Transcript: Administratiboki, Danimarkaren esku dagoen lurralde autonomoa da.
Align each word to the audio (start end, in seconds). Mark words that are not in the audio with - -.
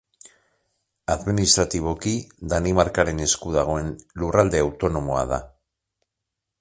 Administratiboki, 1.15 2.13
Danimarkaren 2.53 3.21
esku 3.29 3.53
dagoen 3.59 3.93
lurralde 4.23 4.63
autonomoa 4.67 5.25
da. 5.35 5.43